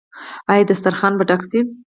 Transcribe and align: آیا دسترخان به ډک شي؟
آیا 0.51 0.63
دسترخان 0.69 1.13
به 1.17 1.23
ډک 1.29 1.41
شي؟ 1.51 1.59